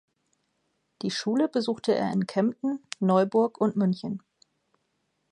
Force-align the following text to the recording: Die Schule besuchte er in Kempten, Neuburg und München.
Die 1.03 1.11
Schule 1.11 1.47
besuchte 1.47 1.93
er 1.93 2.11
in 2.11 2.25
Kempten, 2.25 2.79
Neuburg 2.99 3.61
und 3.61 3.75
München. 3.75 4.23